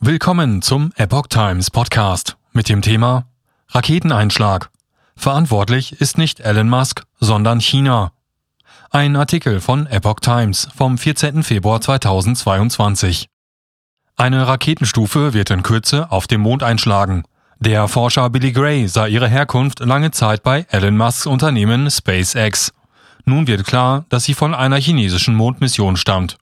[0.00, 3.26] Willkommen zum Epoch Times Podcast mit dem Thema
[3.70, 4.70] Raketeneinschlag.
[5.16, 8.12] Verantwortlich ist nicht Elon Musk, sondern China.
[8.90, 11.42] Ein Artikel von Epoch Times vom 14.
[11.42, 13.28] Februar 2022.
[14.16, 17.24] Eine Raketenstufe wird in Kürze auf dem Mond einschlagen.
[17.58, 22.72] Der Forscher Billy Gray sah ihre Herkunft lange Zeit bei Elon Musks Unternehmen SpaceX.
[23.24, 26.38] Nun wird klar, dass sie von einer chinesischen Mondmission stammt.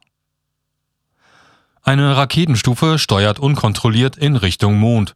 [1.88, 5.14] Eine Raketenstufe steuert unkontrolliert in Richtung Mond.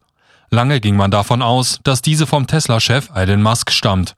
[0.51, 4.15] Lange ging man davon aus, dass diese vom Tesla-Chef Elon Musk stammt.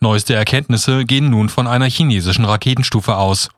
[0.00, 3.50] Neueste Erkenntnisse gehen nun von einer chinesischen Raketenstufe aus.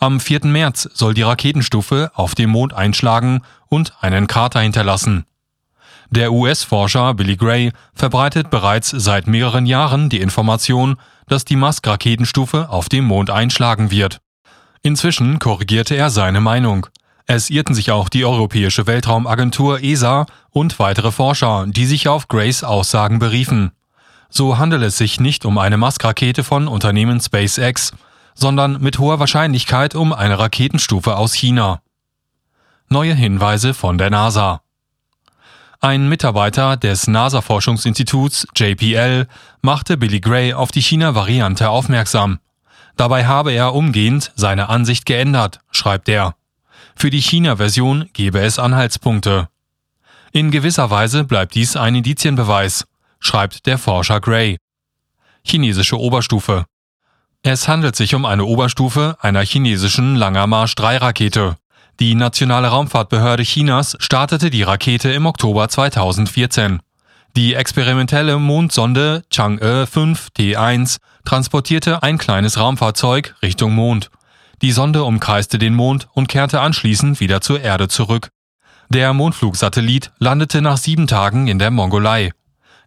[0.00, 0.40] Am 4.
[0.46, 5.24] März soll die Raketenstufe auf dem Mond einschlagen und einen Krater hinterlassen.
[6.10, 10.96] Der US-Forscher Billy Gray verbreitet bereits seit mehreren Jahren die Information,
[11.28, 14.20] dass die Musk-Raketenstufe auf dem Mond einschlagen wird.
[14.82, 16.88] Inzwischen korrigierte er seine Meinung.
[17.26, 22.62] Es irrten sich auch die Europäische Weltraumagentur ESA und weitere Forscher, die sich auf Grays
[22.62, 23.72] Aussagen beriefen.
[24.28, 27.92] So handelt es sich nicht um eine Musk-Rakete von Unternehmen SpaceX,
[28.34, 31.80] sondern mit hoher Wahrscheinlichkeit um eine Raketenstufe aus China.
[32.88, 34.60] Neue Hinweise von der NASA.
[35.80, 39.28] Ein Mitarbeiter des NASA-Forschungsinstituts JPL
[39.62, 42.38] machte Billy Gray auf die China-Variante aufmerksam.
[42.96, 46.34] Dabei habe er umgehend seine Ansicht geändert, schreibt er.
[46.96, 49.48] Für die China-Version gebe es Anhaltspunkte.
[50.32, 52.86] In gewisser Weise bleibt dies ein Indizienbeweis,
[53.20, 54.58] schreibt der Forscher Gray.
[55.44, 56.64] Chinesische Oberstufe.
[57.42, 61.56] Es handelt sich um eine Oberstufe einer chinesischen Langer Marsch 3 Rakete.
[62.00, 66.80] Die Nationale Raumfahrtbehörde Chinas startete die Rakete im Oktober 2014.
[67.36, 74.10] Die experimentelle Mondsonde Chang'e 5 T1 transportierte ein kleines Raumfahrzeug Richtung Mond.
[74.64, 78.30] Die Sonde umkreiste den Mond und kehrte anschließend wieder zur Erde zurück.
[78.88, 82.30] Der Mondflugsatellit landete nach sieben Tagen in der Mongolei.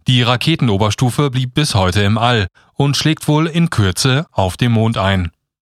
[0.08, 4.97] Die Raketenoberstufe blieb bis heute im All und schlägt wohl in Kürze auf dem Mond
[4.97, 5.29] ein.